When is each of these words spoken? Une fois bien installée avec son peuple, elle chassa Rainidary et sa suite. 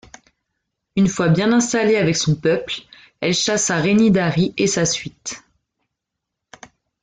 Une 0.95 1.07
fois 1.07 1.27
bien 1.27 1.53
installée 1.53 1.95
avec 1.97 2.15
son 2.17 2.33
peuple, 2.35 2.73
elle 3.19 3.35
chassa 3.35 3.75
Rainidary 3.79 4.51
et 4.57 4.65
sa 4.65 4.83
suite. 4.83 5.43